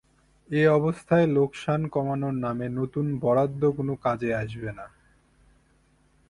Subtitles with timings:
[0.49, 4.85] এ অবস্থায় লোকসান কমানোর নামে নতুন বরাদ্দ কোনো কাজে আসবে না।